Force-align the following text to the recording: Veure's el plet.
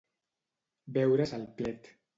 Veure's 0.97 1.37
el 1.41 1.47
plet. 1.61 1.97